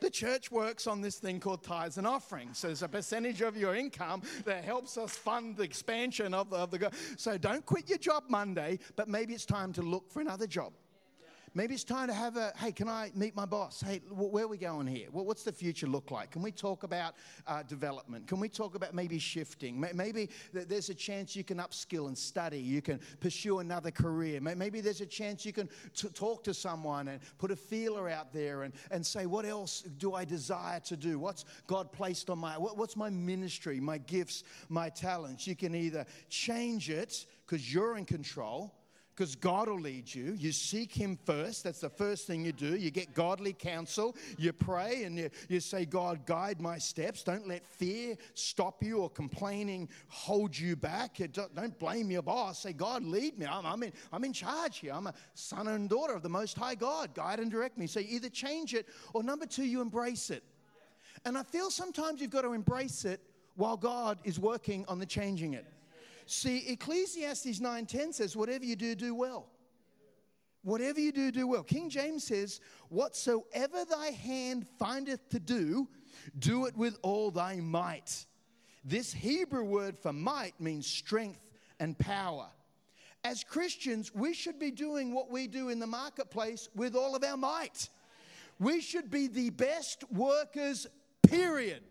[0.02, 2.58] The church works on this thing called tithes and offerings.
[2.58, 6.58] So there's a percentage of your income that helps us fund the expansion of the,
[6.58, 6.92] of the.
[7.16, 10.74] So don't quit your job Monday, but maybe it's time to look for another job
[11.58, 13.80] Maybe it's time to have a, hey, can I meet my boss?
[13.80, 15.08] Hey, wh- where are we going here?
[15.12, 16.32] Wh- What's the future look like?
[16.32, 17.16] Can we talk about
[17.48, 18.28] uh, development?
[18.28, 19.80] Can we talk about maybe shifting?
[19.80, 22.60] May- Maybe th- there's a chance you can upskill and study.
[22.60, 24.42] You can pursue another career.
[24.42, 28.10] May- Maybe there's a chance you can t- talk to someone and put a feeler
[28.10, 31.20] out there and, and say, what else do I desire to do?
[31.20, 35.48] What's God placed on my, what, what's my ministry, my gifts, my talents?
[35.48, 38.74] You can either change it because you're in control
[39.16, 40.34] because God will lead you.
[40.38, 41.64] You seek Him first.
[41.64, 42.76] That's the first thing you do.
[42.76, 44.16] You get godly counsel.
[44.38, 47.24] You pray and you, you say, God, guide my steps.
[47.24, 51.20] Don't let fear stop you or complaining hold you back.
[51.20, 52.64] You Don't don't blame your boss.
[52.64, 53.46] Say, God, lead me.
[53.46, 54.92] I'm, I'm, in, I'm in charge here.
[54.94, 57.14] I'm a son and daughter of the Most High God.
[57.14, 57.88] Guide and direct me.
[57.88, 60.44] So either change it or number two, you embrace it.
[61.24, 63.22] And I feel sometimes you've got to embrace it
[63.56, 65.66] while God is working on the changing it.
[66.26, 69.52] See, Ecclesiastes 9:10 says, "Whatever you do, do well."
[70.66, 71.62] Whatever you do, do well.
[71.62, 72.60] King James says,
[72.90, 75.88] Whatsoever thy hand findeth to do,
[76.40, 78.26] do it with all thy might.
[78.84, 82.48] This Hebrew word for might means strength and power.
[83.24, 87.24] As Christians, we should be doing what we do in the marketplace with all of
[87.24, 87.90] our might.
[88.58, 90.88] We should be the best workers,
[91.28, 91.84] period.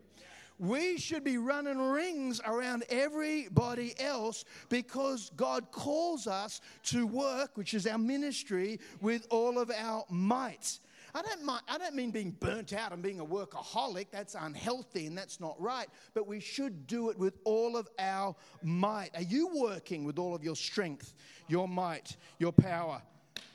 [0.57, 7.73] We should be running rings around everybody else because God calls us to work, which
[7.73, 10.79] is our ministry, with all of our might.
[11.13, 14.07] I don't, mind, I don't mean being burnt out and being a workaholic.
[14.11, 15.87] That's unhealthy and that's not right.
[16.13, 19.11] But we should do it with all of our might.
[19.15, 21.13] Are you working with all of your strength,
[21.47, 23.01] your might, your power?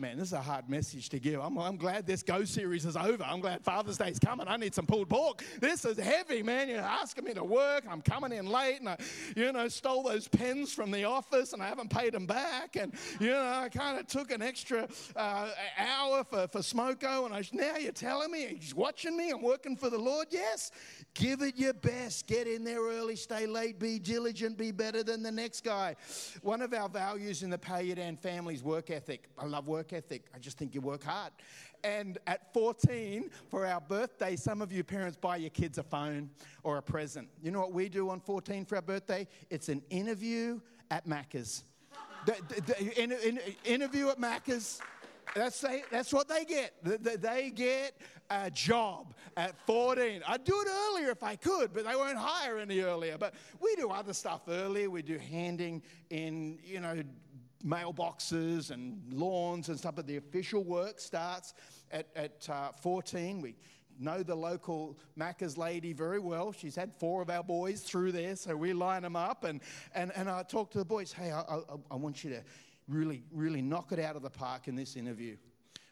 [0.00, 1.40] Man, this is a hard message to give.
[1.42, 3.22] I'm, I'm glad this Go series is over.
[3.22, 4.48] I'm glad Father's Day's coming.
[4.48, 5.44] I need some pulled pork.
[5.60, 6.70] This is heavy, man.
[6.70, 7.84] You're asking me to work.
[7.86, 8.96] I'm coming in late, and I,
[9.36, 12.76] you know, stole those pens from the office, and I haven't paid them back.
[12.76, 17.34] And you know, I kind of took an extra uh, hour for for Smoko, and
[17.34, 19.30] I, now you're telling me he's watching me.
[19.30, 20.28] I'm working for the Lord.
[20.30, 20.70] Yes,
[21.12, 22.26] give it your best.
[22.26, 23.16] Get in there early.
[23.16, 23.78] Stay late.
[23.78, 24.56] Be diligent.
[24.56, 25.96] Be better than the next guy.
[26.40, 29.28] One of our values in the Paludan family is work ethic.
[29.38, 30.26] I love work ethic.
[30.34, 31.32] I just think you work hard.
[31.84, 36.28] And at 14, for our birthday, some of you parents buy your kids a phone
[36.62, 37.28] or a present.
[37.42, 39.26] You know what we do on 14 for our birthday?
[39.48, 41.64] It's an interview at Macca's.
[42.26, 44.80] The, the- the in- in- interview at Macca's.
[45.34, 46.72] That's, they, that's what they get.
[46.82, 47.92] They- get
[48.30, 50.22] a job at 14.
[50.26, 53.16] I'd do it earlier if I could, but they won't hire any earlier.
[53.18, 54.88] But we do other stuff earlier.
[54.90, 57.02] We do handing in, you know,
[57.64, 61.54] mailboxes and lawns and stuff, but the official work starts
[61.90, 63.40] at, at uh, 14.
[63.40, 63.56] We
[63.98, 66.52] know the local Macca's lady very well.
[66.52, 69.44] She's had four of our boys through there, so we line them up.
[69.44, 69.60] And,
[69.94, 72.42] and, and I talk to the boys, hey, I, I, I want you to
[72.88, 75.36] really, really knock it out of the park in this interview.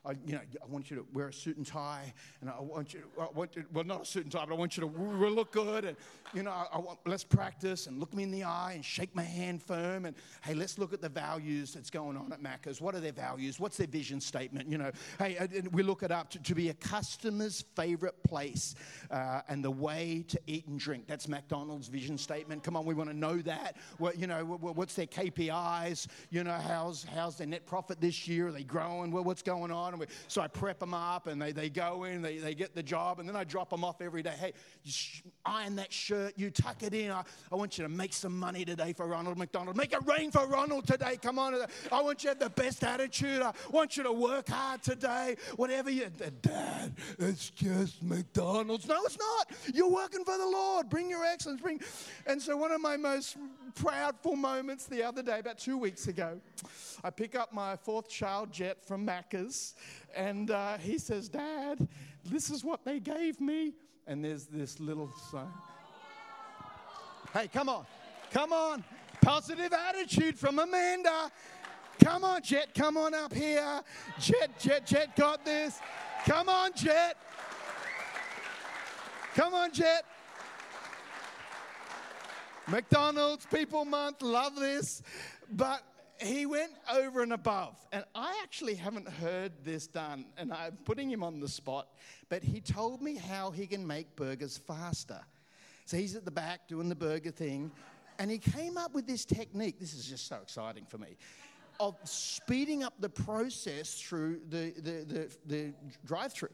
[0.08, 2.94] I, you know, I want you to wear a suit and tie, and I want
[2.94, 4.88] you, to, I want you, well, not a suit and tie, but I want you
[4.88, 5.96] to look good, and
[6.32, 9.22] you know, I, want, let's practice and look me in the eye and shake my
[9.22, 12.80] hand firm, and hey, let's look at the values that's going on at Macca's.
[12.80, 13.60] What are their values?
[13.60, 14.70] What's their vision statement?
[14.70, 18.74] You know, hey, we look it up to, to be a customer's favorite place
[19.10, 21.06] uh, and the way to eat and drink.
[21.06, 22.62] That's McDonald's vision statement.
[22.62, 23.76] Come on, we want to know that.
[23.98, 26.06] What you know, what, what's their KPIs?
[26.30, 28.48] You know, how's how's their net profit this year?
[28.48, 29.10] Are they growing?
[29.10, 29.97] Well, what's going on?
[29.98, 32.74] And we, so I prep them up, and they, they go in, they, they get
[32.74, 34.34] the job, and then I drop them off every day.
[34.38, 34.52] Hey,
[34.84, 37.10] sh- iron that shirt, you tuck it in.
[37.10, 39.76] I, I want you to make some money today for Ronald McDonald.
[39.76, 41.18] Make it rain for Ronald today.
[41.20, 41.54] Come on,
[41.90, 43.42] I want you to have the best attitude.
[43.42, 45.36] I want you to work hard today.
[45.56, 46.08] Whatever you,
[46.42, 48.86] Dad, it's just McDonald's.
[48.86, 49.50] No, it's not.
[49.74, 50.88] You're working for the Lord.
[50.88, 51.60] Bring your excellence.
[51.60, 51.80] Bring.
[52.26, 53.36] And so one of my most
[53.74, 56.40] proudful moments the other day, about two weeks ago,
[57.02, 59.74] I pick up my fourth child jet from Macca's,
[60.14, 61.86] and uh, he says, Dad,
[62.24, 63.74] this is what they gave me.
[64.06, 65.48] And there's this little sign.
[67.32, 67.86] Hey, come on.
[68.30, 68.84] Come on.
[69.20, 71.30] Positive attitude from Amanda.
[72.02, 72.74] Come on, Jet.
[72.74, 73.82] Come on up here.
[74.18, 75.78] Jet, Jet, Jet got this.
[76.24, 77.16] Come on, Jet.
[79.34, 80.04] Come on, Jet.
[82.70, 85.02] McDonald's People Month, love this.
[85.50, 85.82] But
[86.20, 87.78] he went over and above.
[87.92, 91.88] And I actually haven't heard this done, and I'm putting him on the spot.
[92.28, 95.20] But he told me how he can make burgers faster.
[95.86, 97.70] So he's at the back doing the burger thing,
[98.18, 99.78] and he came up with this technique.
[99.78, 101.16] This is just so exciting for me.
[101.80, 105.72] Of speeding up the process through the, the, the, the
[106.04, 106.50] drive through.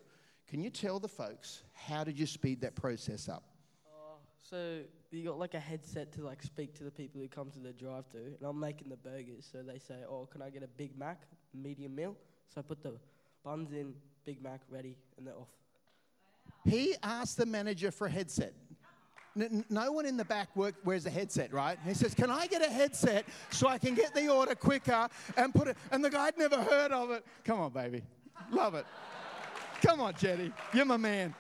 [0.47, 3.43] Can you tell the folks how did you speed that process up?
[4.49, 4.81] So
[5.11, 7.73] you got like a headset to like speak to the people who come to the
[7.73, 9.49] drive-through, and I'm making the burgers.
[9.51, 11.23] So they say, "Oh, can I get a Big Mac,
[11.55, 12.15] medium meal?"
[12.55, 12.93] So I put the
[13.43, 15.49] buns in, Big Mac ready, and they're off.
[16.65, 18.55] He asked the manager for a headset.
[19.35, 21.77] No one in the back work, wears a headset, right?
[21.85, 25.53] He says, Can I get a headset so I can get the order quicker and
[25.53, 25.77] put it?
[25.91, 27.25] And the guy had never heard of it.
[27.45, 28.03] Come on, baby.
[28.53, 28.87] Love it.
[29.83, 30.53] Come on, Jetty.
[30.73, 31.35] You're my man.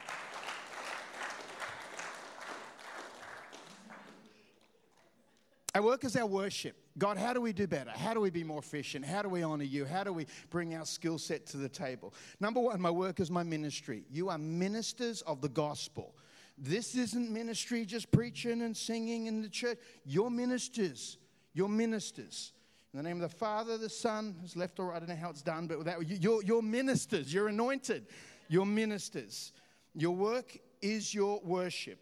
[5.74, 6.76] Our work is our worship.
[6.96, 7.90] God, how do we do better?
[7.90, 9.04] How do we be more efficient?
[9.04, 9.84] How do we honor you?
[9.84, 12.14] How do we bring our skill set to the table?
[12.38, 14.04] Number one, my work is my ministry.
[14.08, 16.14] You are ministers of the gospel.
[16.56, 19.78] This isn't ministry just preaching and singing in the church.
[20.04, 21.18] You're ministers.
[21.54, 22.52] You're ministers.
[22.92, 24.96] In the name of the Father, the Son, is left or right.
[24.96, 27.34] I don't know how it's done, but without, you're, you're ministers.
[27.34, 28.06] You're anointed.
[28.48, 29.50] You're ministers.
[29.96, 31.98] Your work is your worship.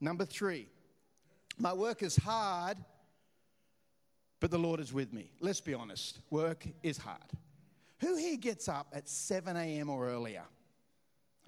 [0.00, 0.68] Number three,
[1.58, 2.78] my work is hard
[4.40, 5.30] but the Lord is with me.
[5.40, 7.20] Let's be honest, work is hard.
[8.00, 9.90] Who here gets up at 7 a.m.
[9.90, 10.44] or earlier?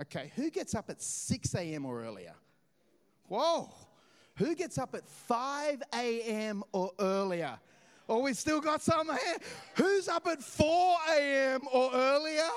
[0.01, 1.87] Okay, who gets up at 6 a.m.
[1.87, 2.35] or earlier?
[3.29, 3.73] Whoa,
[4.37, 6.63] who gets up at 5 a.m.
[6.73, 7.59] or earlier?
[8.09, 9.37] Oh, we still got some here.
[9.77, 11.61] Who's up at 4 a.m.
[11.73, 12.49] or earlier?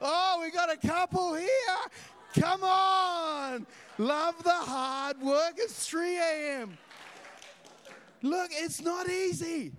[0.00, 1.48] Oh, we got a couple here.
[2.34, 3.66] Come on.
[3.98, 5.52] Love the hard work.
[5.56, 6.78] It's 3 a.m.
[8.22, 9.72] Look, it's not easy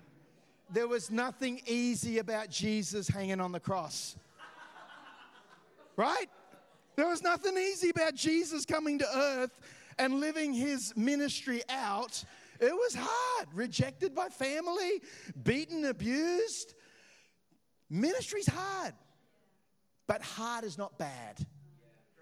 [0.70, 4.16] there was nothing easy about Jesus hanging on the cross.
[5.96, 6.28] Right?
[6.96, 9.60] There was nothing easy about Jesus coming to earth
[9.98, 12.24] and living his ministry out.
[12.60, 15.02] It was hard, rejected by family,
[15.44, 16.74] beaten, abused.
[17.90, 18.94] Ministry's hard,
[20.08, 21.46] but hard is not bad.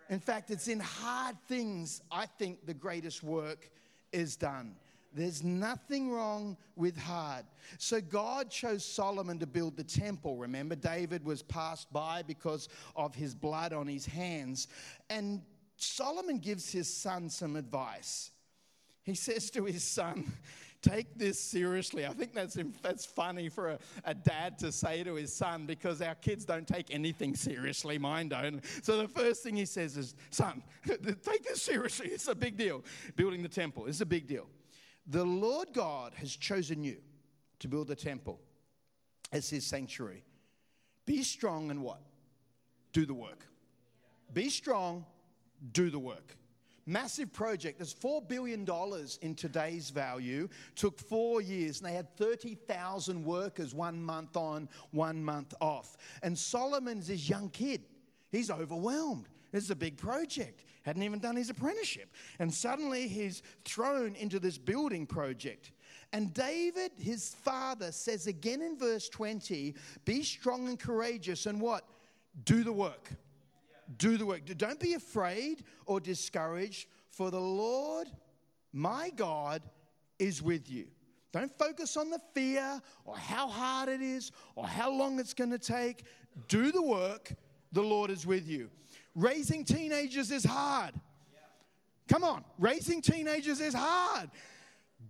[0.09, 3.69] In fact, it's in hard things I think the greatest work
[4.11, 4.75] is done.
[5.13, 7.45] There's nothing wrong with hard.
[7.77, 10.37] So God chose Solomon to build the temple.
[10.37, 14.67] Remember, David was passed by because of his blood on his hands.
[15.09, 15.41] And
[15.77, 18.31] Solomon gives his son some advice.
[19.03, 20.31] He says to his son,
[20.83, 22.05] Take this seriously.
[22.05, 26.01] I think that's, that's funny for a, a dad to say to his son because
[26.01, 27.97] our kids don't take anything seriously.
[27.97, 28.61] Mine don't.
[28.81, 32.07] So the first thing he says is, Son, take this seriously.
[32.07, 32.83] It's a big deal.
[33.15, 34.45] Building the temple is a big deal.
[35.07, 36.97] The Lord God has chosen you
[37.59, 38.39] to build a temple
[39.31, 40.23] as his sanctuary.
[41.05, 42.01] Be strong and what?
[42.93, 43.45] Do the work.
[44.31, 45.05] Be strong,
[45.73, 46.37] do the work.
[46.85, 47.79] Massive project.
[47.79, 48.67] There's $4 billion
[49.21, 50.49] in today's value.
[50.75, 55.95] Took four years, and they had 30,000 workers one month on, one month off.
[56.21, 57.83] And Solomon's this young kid.
[58.31, 59.29] He's overwhelmed.
[59.51, 60.65] This is a big project.
[60.83, 62.11] Hadn't even done his apprenticeship.
[62.39, 65.71] And suddenly he's thrown into this building project.
[66.11, 69.73] And David, his father, says again in verse 20
[70.05, 71.85] be strong and courageous and what?
[72.45, 73.09] Do the work.
[73.97, 74.41] Do the work.
[74.57, 78.07] Don't be afraid or discouraged, for the Lord,
[78.71, 79.61] my God,
[80.19, 80.87] is with you.
[81.31, 85.49] Don't focus on the fear or how hard it is or how long it's going
[85.49, 86.05] to take.
[86.47, 87.33] Do the work.
[87.71, 88.69] The Lord is with you.
[89.15, 90.93] Raising teenagers is hard.
[92.07, 94.29] Come on, raising teenagers is hard.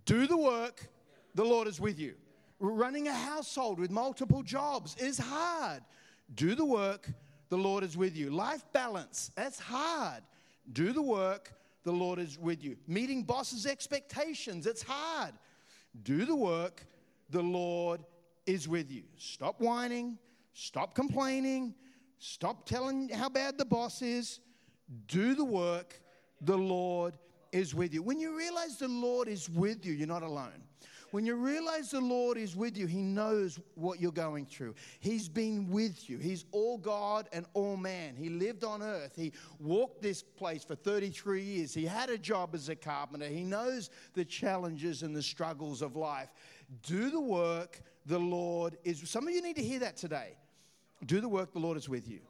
[0.04, 0.88] Do the work,
[1.34, 2.14] the Lord is with you.
[2.60, 5.82] Running a household with multiple jobs is hard.
[6.34, 7.10] Do the work,
[7.48, 8.30] the Lord is with you.
[8.30, 10.22] Life balance, that's hard.
[10.72, 12.76] Do the work, the Lord is with you.
[12.86, 15.34] Meeting bosses' expectations, it's hard.
[16.02, 16.86] Do the work,
[17.30, 18.04] the Lord
[18.46, 19.02] is with you.
[19.16, 20.18] Stop whining,
[20.54, 21.74] stop complaining,
[22.18, 24.40] Stop telling how bad the boss is.
[25.08, 26.00] Do the work.
[26.40, 27.14] The Lord
[27.52, 28.02] is with you.
[28.02, 30.62] When you realize the Lord is with you, you're not alone.
[31.14, 34.74] When you realize the Lord is with you, He knows what you're going through.
[34.98, 36.18] He's been with you.
[36.18, 38.16] He's all God and all man.
[38.16, 39.12] He lived on earth.
[39.14, 41.72] He walked this place for 33 years.
[41.72, 43.28] He had a job as a carpenter.
[43.28, 46.30] He knows the challenges and the struggles of life.
[46.82, 49.08] Do the work the Lord is.
[49.08, 50.36] Some of you need to hear that today.
[51.06, 52.20] Do the work, the Lord is with you.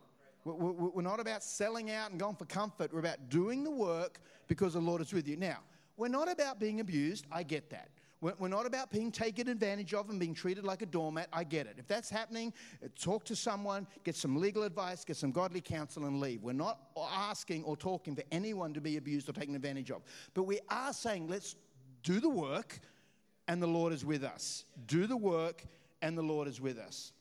[0.44, 2.92] We're not about selling out and going for comfort.
[2.92, 5.36] We're about doing the work because the Lord is with you.
[5.36, 5.58] Now,
[5.96, 7.26] we're not about being abused.
[7.32, 7.88] I get that.
[8.20, 11.28] We're not about being taken advantage of and being treated like a doormat.
[11.30, 11.74] I get it.
[11.76, 16.06] If that's happening, uh, talk to someone, get some legal advice, get some godly counsel,
[16.06, 16.42] and leave.
[16.42, 20.02] We're not asking or talking for anyone to be abused or taken advantage of.
[20.32, 21.54] But we are saying, let's
[22.02, 22.80] do the work,
[23.46, 24.64] and the Lord is with us.
[24.86, 25.66] Do the work,
[26.00, 27.12] and the Lord is with us.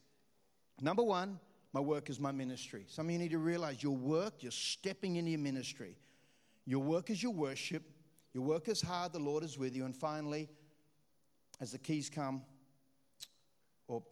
[0.82, 1.40] Number one,
[1.74, 2.86] my work is my ministry.
[2.88, 5.98] Some of you need to realize your work, you're stepping into your ministry.
[6.66, 7.84] Your work is your worship.
[8.34, 9.86] Your work is hard, the Lord is with you.
[9.86, 10.50] And finally,
[11.62, 12.42] as the keys come,
[13.88, 14.04] or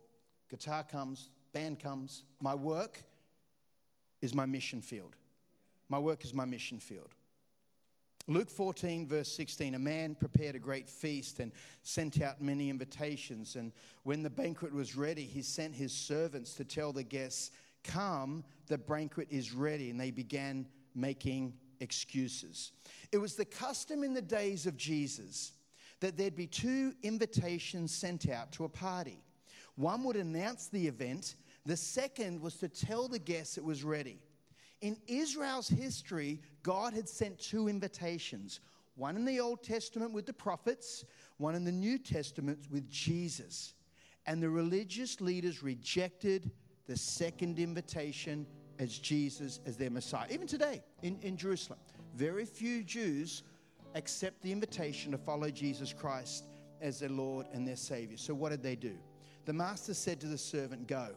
[0.50, 3.04] guitar comes, band comes, my work
[4.22, 5.16] is my mission field.
[5.90, 7.10] My work is my mission field.
[8.28, 11.52] Luke 14, verse 16 a man prepared a great feast and
[11.84, 13.56] sent out many invitations.
[13.56, 13.72] And
[14.04, 17.52] when the banquet was ready, he sent his servants to tell the guests,
[17.84, 19.90] Come, the banquet is ready.
[19.90, 22.72] And they began making excuses.
[23.12, 25.54] It was the custom in the days of Jesus
[26.00, 29.24] that there'd be two invitations sent out to a party.
[29.76, 34.20] One would announce the event, the second was to tell the guests it was ready.
[34.82, 38.60] In Israel's history, God had sent two invitations
[38.96, 41.06] one in the Old Testament with the prophets,
[41.38, 43.74] one in the New Testament with Jesus.
[44.28, 46.52] And the religious leaders rejected
[46.88, 48.46] the second invitation
[48.80, 50.28] as Jesus as their Messiah.
[50.30, 51.80] Even today in, in Jerusalem,
[52.16, 53.44] very few Jews
[53.96, 56.46] accept the invitation to follow Jesus Christ
[56.82, 58.18] as their Lord and their Savior.
[58.18, 58.98] So, what did they do?
[59.46, 61.16] The master said to the servant, Go.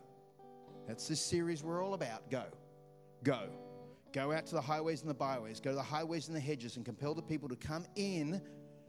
[0.87, 2.31] That's this series we're all about.
[2.31, 2.45] Go.
[3.25, 3.49] Go.
[4.13, 5.59] Go out to the highways and the byways.
[5.59, 8.41] Go to the highways and the hedges and compel the people to come in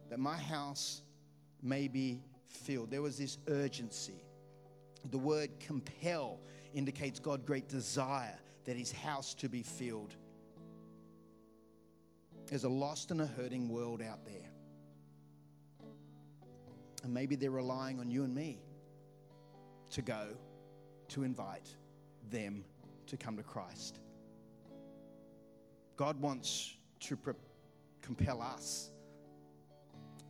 [0.10, 1.02] that my house
[1.64, 2.92] may be filled.
[2.92, 4.24] There was this urgency.
[5.10, 6.40] The word compel
[6.74, 10.16] indicates God great desire that his house to be filled.
[12.48, 14.52] There's a lost and a hurting world out there.
[17.04, 18.60] And maybe they're relying on you and me
[19.92, 20.28] to go
[21.10, 21.76] to invite
[22.30, 22.64] them
[23.08, 24.00] to come to Christ.
[25.96, 27.34] God wants to pre-
[28.02, 28.92] compel us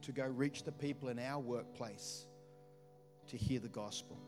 [0.01, 2.27] to go reach the people in our workplace
[3.27, 4.19] to hear the gospel.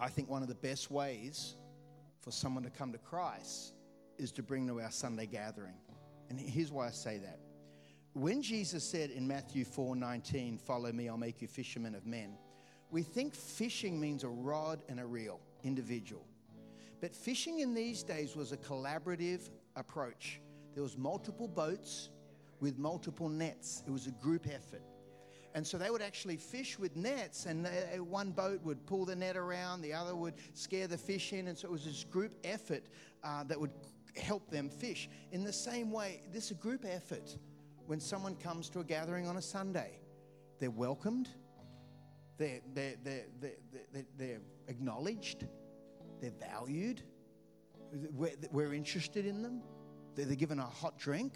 [0.00, 1.54] I think one of the best ways
[2.20, 3.74] for someone to come to Christ
[4.18, 5.76] is to bring to our Sunday gathering.
[6.28, 7.38] And here's why I say that.
[8.14, 12.36] When Jesus said in Matthew 4 19, Follow me, I'll make you fishermen of men,
[12.90, 16.26] we think fishing means a rod and a reel, individual.
[17.00, 20.40] But fishing in these days was a collaborative approach.
[20.74, 22.10] There was multiple boats
[22.60, 23.82] with multiple nets.
[23.86, 24.82] It was a group effort.
[25.54, 29.16] And so they would actually fish with nets, and they, one boat would pull the
[29.16, 31.48] net around, the other would scare the fish in.
[31.48, 32.84] And so it was this group effort
[33.24, 33.72] uh, that would
[34.16, 35.08] help them fish.
[35.32, 37.36] In the same way, this is a group effort
[37.86, 39.98] when someone comes to a gathering on a Sunday.
[40.60, 41.30] They're welcomed,
[42.36, 45.46] they're, they're, they're, they're, they're acknowledged,
[46.20, 47.02] they're valued,
[48.12, 49.62] we're, we're interested in them.
[50.14, 51.34] They're, they're given a hot drink,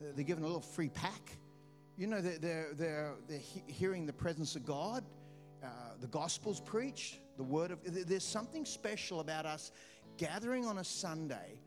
[0.00, 1.36] they're given a little free pack.
[1.96, 5.04] You know, they're, they're, they're, they're he- hearing the presence of God,
[5.64, 5.66] uh,
[6.00, 7.80] the gospel's preached, the word of.
[7.84, 9.72] There's something special about us
[10.16, 11.60] gathering on a Sunday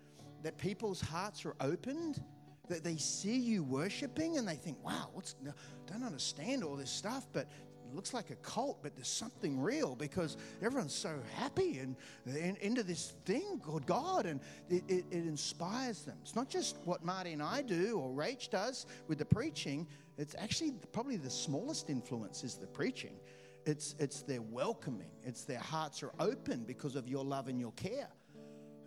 [0.43, 2.23] that people's hearts are opened
[2.71, 5.51] that they see you worshiping and they think, wow, what's, No,
[5.85, 7.49] don't understand all this stuff, but
[7.95, 12.83] looks like a cult, but there's something real because everyone's so happy and in, into
[12.83, 14.39] this thing called God, and
[14.69, 16.17] it, it, it, inspires them.
[16.21, 19.87] It's not just what Marty and I do or Rach does with the preaching.
[20.17, 23.19] It's actually probably the smallest influence is the preaching.
[23.65, 25.11] It's, it's their welcoming.
[25.23, 28.09] It's their hearts are open because of your love and your care.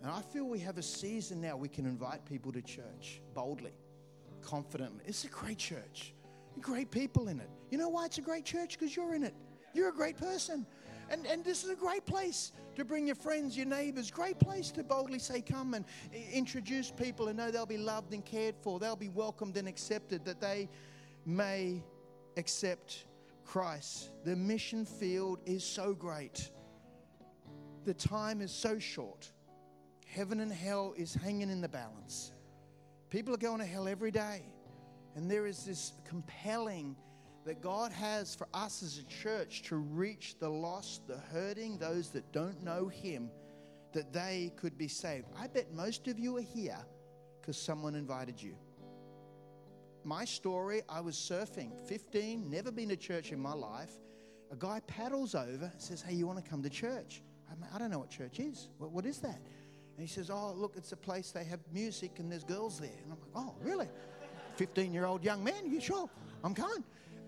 [0.01, 3.73] And I feel we have a season now we can invite people to church boldly,
[4.41, 5.03] confidently.
[5.07, 6.13] It's a great church,
[6.61, 7.49] great people in it.
[7.75, 8.79] You know why it's a great church?
[8.79, 9.35] Because you're in it.
[9.73, 10.65] You're a great person.
[11.09, 14.09] And, and this is a great place to bring your friends, your neighbors.
[14.09, 15.83] Great place to boldly say, Come and
[16.31, 18.79] introduce people and know they'll be loved and cared for.
[18.79, 20.69] They'll be welcomed and accepted, that they
[21.25, 21.83] may
[22.37, 23.07] accept
[23.43, 24.11] Christ.
[24.23, 26.51] The mission field is so great,
[27.83, 29.29] the time is so short.
[30.07, 32.31] Heaven and hell is hanging in the balance.
[33.09, 34.43] People are going to hell every day.
[35.15, 36.95] And there is this compelling
[37.45, 42.09] that God has for us as a church to reach the lost, the hurting, those
[42.09, 43.29] that don't know Him,
[43.93, 45.27] that they could be saved.
[45.39, 46.79] I bet most of you are here
[47.39, 48.55] because someone invited you.
[50.03, 53.91] My story I was surfing, 15, never been to church in my life.
[54.51, 57.21] A guy paddles over and says, Hey, you want to come to church?
[57.49, 58.69] I'm, I don't know what church is.
[58.77, 59.39] what, what is that?
[59.97, 62.89] And he says, Oh, look, it's a place they have music and there's girls there.
[63.03, 63.87] And I'm like, Oh, really?
[64.55, 66.09] 15 year old young man, you sure?
[66.43, 66.83] I'm coming.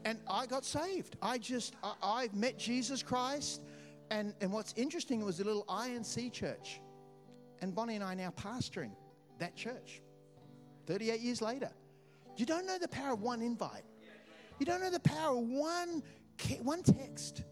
[0.05, 1.17] And I got saved.
[1.21, 3.61] I just, I, met Jesus Christ.
[4.09, 6.79] And, and what's interesting was a little INC church.
[7.61, 8.91] And Bonnie and I are now pastoring
[9.39, 10.01] that church
[10.85, 11.71] 38 years later.
[12.37, 13.83] You don't know the power of one invite.
[14.59, 16.03] You don't know the power of one,
[16.61, 17.43] one text.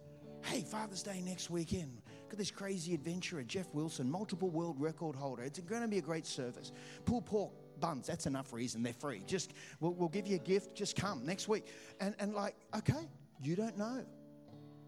[0.44, 2.02] Hey, Father's Day next weekend.
[2.24, 5.44] Look at this crazy adventurer, Jeff Wilson, multiple world record holder.
[5.44, 6.72] It's going to be a great service.
[7.06, 8.84] Pulled pork buns, that's enough reason.
[8.84, 9.24] They're free.
[9.26, 10.76] Just, we'll, we'll give you a gift.
[10.76, 11.66] Just come next week.
[12.00, 13.08] And, and like, okay,
[13.42, 14.06] you don't know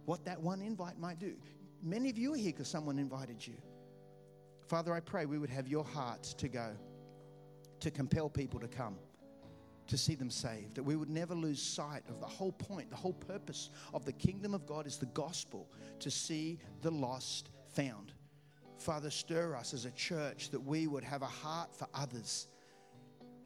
[0.05, 1.35] what that one invite might do.
[1.83, 3.55] Many of you are here because someone invited you.
[4.67, 6.71] Father, I pray we would have your heart to go,
[7.79, 8.97] to compel people to come,
[9.87, 12.95] to see them saved, that we would never lose sight of the whole point, the
[12.95, 15.69] whole purpose of the kingdom of God is the gospel,
[15.99, 18.11] to see the lost found.
[18.77, 22.47] Father, stir us as a church that we would have a heart for others.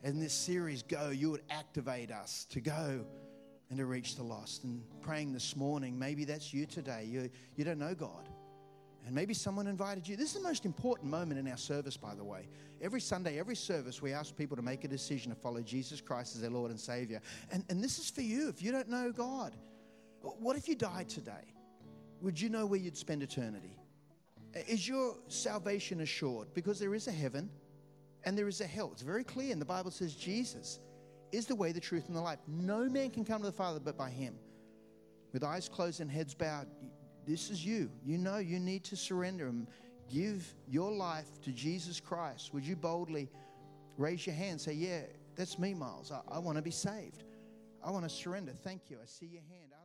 [0.04, 3.06] In this series, Go, you would activate us to go
[3.70, 4.64] and to reach the lost.
[4.64, 7.06] And praying this morning, maybe that's you today.
[7.08, 8.28] You, you don't know God.
[9.06, 10.16] And maybe someone invited you.
[10.16, 12.48] This is the most important moment in our service, by the way.
[12.82, 16.36] Every Sunday, every service, we ask people to make a decision to follow Jesus Christ
[16.36, 17.22] as their Lord and Savior.
[17.52, 19.56] And, and this is for you if you don't know God.
[20.22, 21.54] What if you died today?
[22.22, 23.78] Would you know where you'd spend eternity?
[24.68, 26.54] Is your salvation assured?
[26.54, 27.50] Because there is a heaven
[28.24, 28.90] and there is a hell.
[28.94, 29.52] It's very clear.
[29.52, 30.80] And the Bible says Jesus
[31.32, 32.40] is the way, the truth, and the life.
[32.48, 34.36] No man can come to the Father but by him.
[35.34, 36.68] With eyes closed and heads bowed,
[37.26, 37.90] this is you.
[38.04, 39.68] You know you need to surrender and
[40.12, 42.54] give your life to Jesus Christ.
[42.54, 43.30] Would you boldly
[43.98, 45.02] raise your hand say, Yeah,
[45.36, 46.12] that's me, Miles.
[46.12, 47.24] I, I want to be saved.
[47.84, 48.54] I want to surrender.
[48.64, 48.98] Thank you.
[49.02, 49.72] I see your hand.
[49.74, 49.81] Others.